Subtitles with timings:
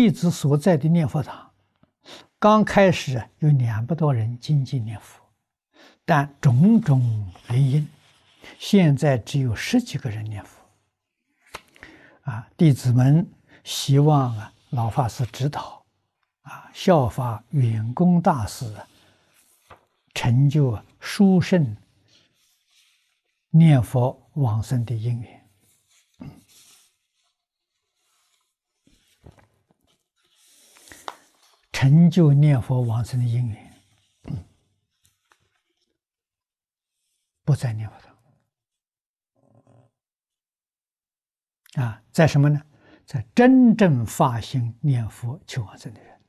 [0.00, 1.50] 弟子所在的念佛堂，
[2.38, 5.20] 刚开始有两百多人精进念佛，
[6.06, 7.86] 但种种原因，
[8.58, 10.58] 现在只有十几个人念佛。
[12.22, 13.30] 啊，弟子们
[13.62, 15.84] 希望啊，老法师指导，
[16.44, 18.74] 啊，效法远公大师，
[20.14, 21.76] 成就殊胜
[23.50, 25.39] 念佛往生的因缘。
[31.80, 33.74] 成就念佛往生的因缘，
[37.42, 38.14] 不在念佛上
[41.82, 42.62] 啊，在什么呢？
[43.06, 46.20] 在真正发心念佛求往生的人，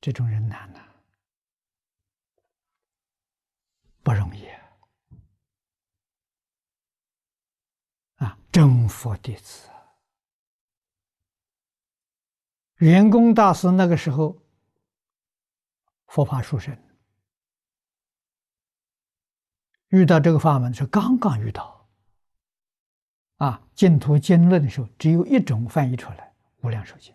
[0.00, 0.80] 这种人难呐，
[4.02, 4.48] 不容易
[8.16, 8.38] 啊！
[8.50, 9.68] 真佛弟子。
[12.82, 14.42] 圆工大师那个时候，
[16.08, 16.76] 佛法殊胜，
[19.90, 21.88] 遇到这个法门是刚刚遇到，
[23.36, 26.34] 啊，净土经论的时候只有一种翻译出来，
[26.66, 27.14] 《无量寿经》，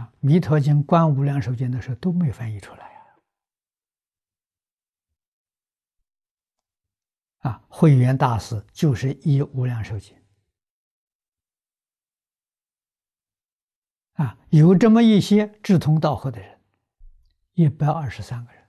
[0.00, 3.02] 啊，《弥陀经》、《观无量寿经》的时候都没翻译出来呀，
[7.50, 10.16] 啊，慧远大师就是译《无量寿经》。
[14.18, 16.58] 啊，有这么一些志同道合的人，
[17.54, 18.66] 一百二十三个人，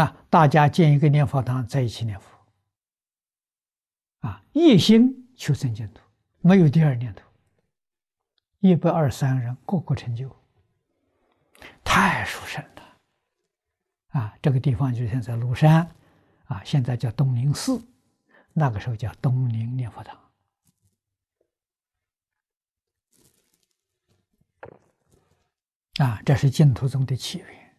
[0.00, 2.38] 啊，大家建一个念佛堂，在一起念佛，
[4.20, 6.02] 啊，一心求生净土，
[6.40, 7.26] 没有第二念头。
[8.60, 10.30] 一百二十三人个个成就，
[11.82, 15.90] 太殊胜了，啊，这个地方就现在庐山，
[16.44, 17.82] 啊，现在叫东宁寺，
[18.52, 20.16] 那个时候叫东宁念佛堂。
[26.02, 27.78] 啊，这是净土宗的起源。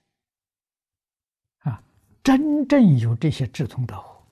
[1.59, 1.83] 啊，
[2.23, 4.25] 真正有这些志同道合。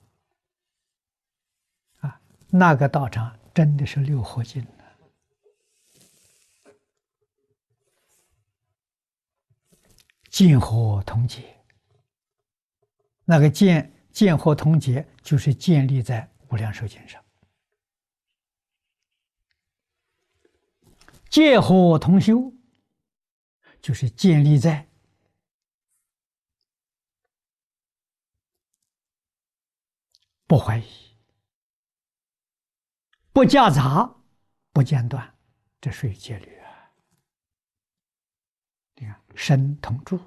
[2.08, 4.72] 啊，那个道场真的是六合敬的，
[10.30, 11.54] 见合同解。
[13.26, 17.22] 那个见见合同解，就是建立在无量寿经上，
[21.30, 22.54] 戒火同修。
[23.82, 24.88] 就是建立在
[30.46, 30.86] 不怀疑、
[33.32, 34.18] 不夹杂、
[34.74, 35.34] 不间断，
[35.80, 36.92] 这属于戒律啊！
[38.96, 40.20] 你看，身同住，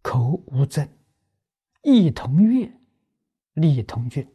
[0.00, 0.88] 口无增，
[1.82, 2.72] 意同悦，
[3.52, 4.26] 力同均。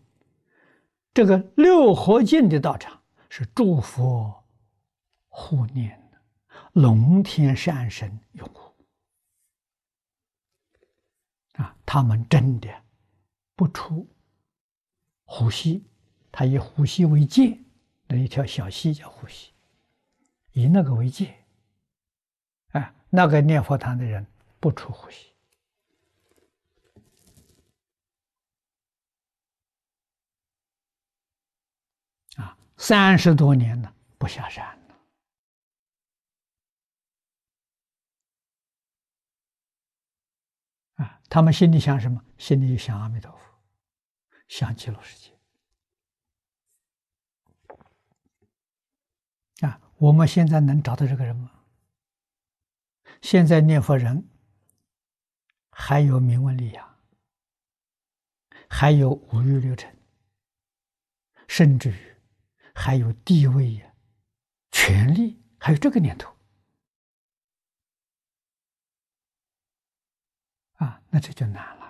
[1.16, 4.48] 这个六合敬的道场是诸佛
[5.30, 6.03] 护念。
[6.74, 8.74] 龙天善神拥护
[11.54, 11.76] 啊！
[11.86, 12.68] 他们真的
[13.56, 14.10] 不出
[15.24, 15.86] 湖西，
[16.32, 17.58] 他以湖西为界，
[18.08, 19.52] 那一条小溪叫湖西，
[20.54, 21.36] 以那个为界。
[22.72, 24.26] 啊，那个念佛堂的人
[24.60, 25.32] 不出湖西
[32.38, 34.83] 啊，三十多年了，不下山。
[41.34, 42.24] 他们心里想什么？
[42.38, 43.40] 心里就想阿弥陀佛，
[44.48, 45.32] 想极乐世界。
[49.66, 51.50] 啊，我们现在能找到这个人吗？
[53.24, 54.30] 现在念佛人
[55.72, 57.00] 还有名闻利养，
[58.70, 59.92] 还有五欲六尘，
[61.48, 62.16] 甚至于
[62.76, 63.92] 还有地位呀、
[64.72, 66.32] 权力，还有这个念头。
[70.78, 71.84] 啊，那这就难了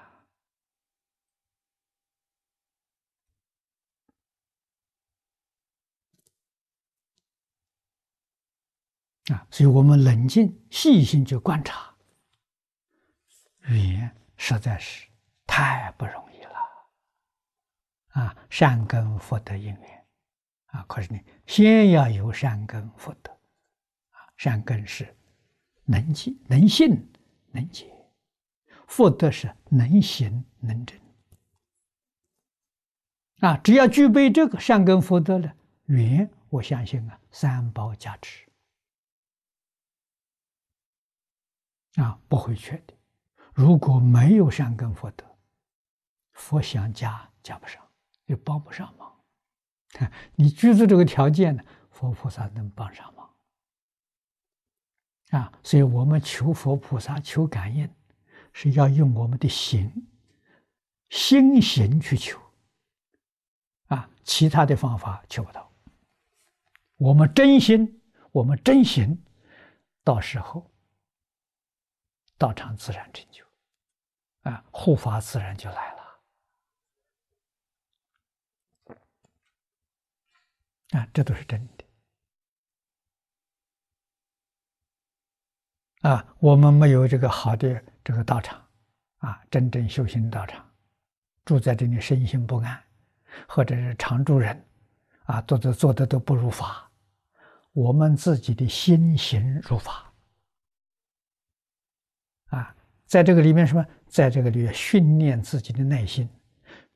[9.33, 9.47] 啊！
[9.50, 11.95] 所以我们冷静细心去观察，
[13.62, 15.07] 语言实在是
[15.47, 16.59] 太不容易了
[18.09, 18.38] 啊！
[18.50, 20.06] 善根福德因缘
[20.68, 23.31] 啊，可是你先要有善根福德
[24.12, 25.18] 啊，善根是
[25.85, 27.09] 能记、能信、
[27.51, 27.89] 能解。
[28.95, 30.95] 福德是能行能证
[33.40, 33.57] 啊！
[33.63, 35.51] 只要具备这个善根福德了，
[35.86, 38.48] 缘我相信啊，三宝加持
[41.95, 42.94] 啊，不会缺的。
[43.56, 45.25] 如果没有善根福德，
[46.34, 47.84] 佛想加加不上，
[48.25, 49.12] 也帮不上忙
[50.36, 53.28] 你具足这个条件呢，佛菩萨能帮上忙
[55.31, 55.51] 啊！
[55.63, 57.92] 所以我们求佛菩萨求感应，
[58.53, 60.07] 是要用我们的心
[61.09, 62.39] 心行去求
[63.88, 65.71] 啊，其他的方法求不到。
[66.97, 68.01] 我们真心，
[68.31, 69.21] 我们真行，
[70.03, 70.71] 到时候
[72.38, 73.44] 道场自然成就
[74.44, 76.03] 啊，护法自然就来了。
[80.91, 81.83] 啊，这都是真的。
[86.09, 88.61] 啊，我们没有这个好的这个道场，
[89.17, 90.63] 啊，真正修行道场，
[91.45, 92.83] 住在这里身心不安，
[93.47, 94.65] 或者是常住人，
[95.23, 96.89] 啊，做的做的都不如法。
[97.71, 100.13] 我们自己的心行如法，
[102.47, 103.85] 啊，在这个里面什么？
[104.07, 106.29] 在这个里面训练自己的耐心，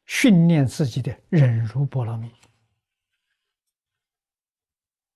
[0.05, 2.31] 训练自己的忍辱波罗蜜。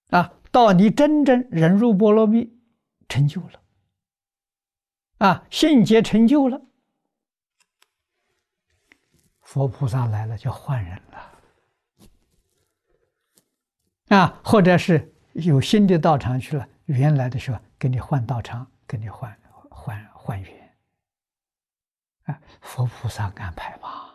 [0.10, 2.52] 啊，到你真正忍辱波罗蜜
[3.08, 3.61] 成就了，
[5.22, 6.60] 啊，信结成就了，
[9.42, 11.32] 佛菩萨来了就换人了，
[14.18, 19.40] 啊，或者是有新的道场去了，原来的时候给你换道场，给你换
[19.70, 20.76] 换换缘，
[22.24, 24.10] 啊，佛菩萨安排嘛，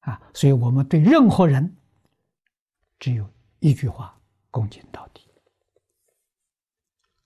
[0.00, 1.78] 啊，所以我们对任何人
[2.98, 3.26] 只有
[3.60, 4.14] 一句话。
[4.50, 5.30] 恭敬到底，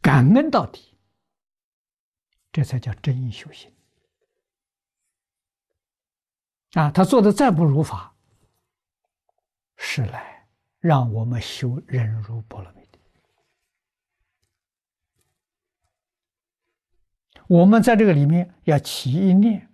[0.00, 0.91] 感恩到底，
[2.52, 3.72] 这才叫真修行
[6.74, 6.90] 啊！
[6.90, 8.14] 他做的再不如法，
[9.76, 10.46] 是来
[10.78, 12.98] 让我们修忍辱波罗蜜的。
[17.48, 19.68] 我们在这个里面要起一念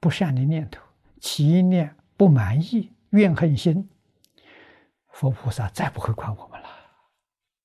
[0.00, 0.82] 不善的念头，
[1.20, 3.88] 起一念不满意、怨恨心，
[5.08, 6.68] 佛菩萨再不会管我们了。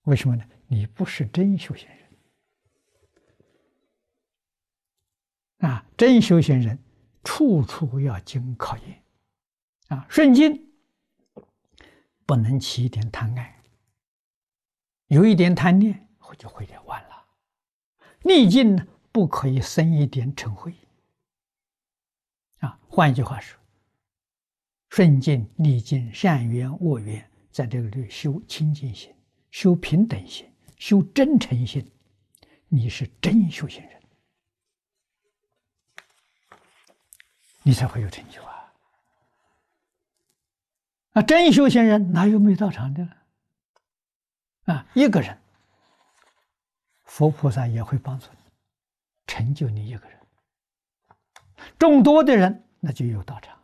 [0.03, 0.43] 为什么呢？
[0.67, 2.06] 你不是真修行人
[5.59, 5.83] 啊！
[5.97, 6.77] 真修行人，
[7.23, 9.03] 处处要经考验
[9.87, 10.05] 啊！
[10.09, 10.69] 顺境
[12.25, 13.63] 不能起一点贪爱，
[15.07, 17.25] 有一点贪念，我就会点完了。
[18.23, 20.73] 逆境呢，不可以生一点嗔恚
[22.59, 22.79] 啊！
[22.87, 23.59] 换一句话说，
[24.89, 29.13] 顺境、逆境、善缘、恶缘，在这个里修清净心。
[29.49, 30.45] 修平等心，
[30.77, 31.83] 修真诚心，
[32.67, 33.96] 你是真修行人，
[37.67, 38.73] 你才会有成就啊！
[41.11, 43.05] 啊，真修行人哪有没道场的
[44.63, 45.37] 啊，一个人，
[47.03, 48.37] 佛菩萨也会帮助你，
[49.25, 50.17] 成就你一个人；
[51.77, 53.59] 众多的人，那就有道场。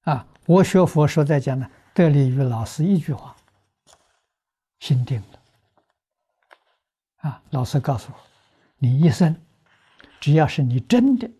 [0.00, 0.26] 啊！
[0.46, 3.36] 我学佛说在讲呢，得力于老师一句话，
[4.80, 5.38] 心定了。
[7.18, 8.27] 啊，老师告诉我，
[8.78, 9.34] 你一生
[10.20, 11.30] 只要是你真的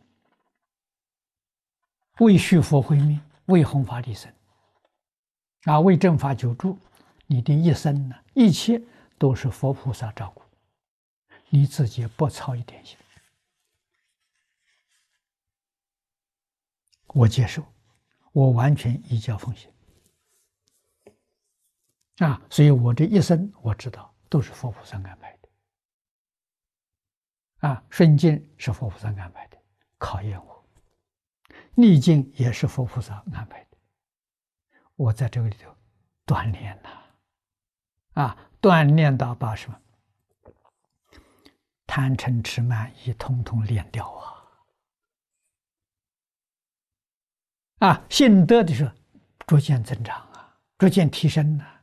[2.18, 4.32] 为续佛慧命、为弘法利生，
[5.62, 6.76] 啊，为正法久住，
[7.26, 8.82] 你的一生呢，一切
[9.16, 10.42] 都是佛菩萨照顾，
[11.48, 12.98] 你自己不操一点心，
[17.06, 17.64] 我接受。
[18.32, 19.72] 我完全依教奉行
[22.18, 25.37] 啊，所以我这一生我知道都是佛菩萨安排
[27.58, 29.58] 啊，顺境是佛菩萨安排的，
[29.98, 30.64] 考验我；
[31.74, 33.76] 逆境也是佛菩萨安排的，
[34.94, 35.74] 我在这个里头
[36.24, 39.80] 锻炼呐，啊，锻炼到把什么
[41.86, 44.34] 贪嗔痴慢疑统统练掉啊。
[47.78, 48.92] 啊，信德的时候
[49.46, 51.77] 逐渐增长啊，逐渐提升呐。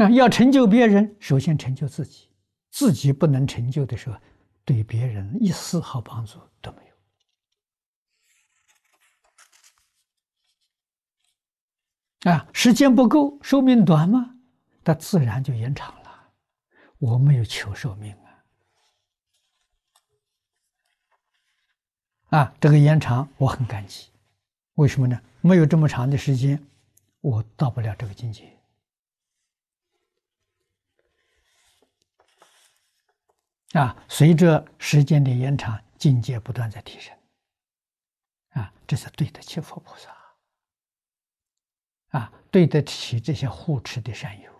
[0.00, 2.30] 啊，要成就别人，首先成就自己。
[2.70, 4.16] 自己不能成就的时候，
[4.64, 6.78] 对别人一丝毫帮助都没
[12.24, 12.32] 有。
[12.32, 14.36] 啊，时间不够，寿命短嘛，
[14.82, 16.32] 它自然就延长了。
[16.98, 18.14] 我没有求寿命
[22.30, 22.38] 啊！
[22.38, 24.08] 啊，这个延长我很感激。
[24.74, 25.20] 为什么呢？
[25.42, 26.66] 没有这么长的时间，
[27.20, 28.56] 我到不了这个境界。
[33.72, 37.16] 啊，随着时间的延长，境界不断在提升。
[38.50, 40.16] 啊，这是对得起佛菩萨。
[42.18, 44.50] 啊，对得起这些护持的善友。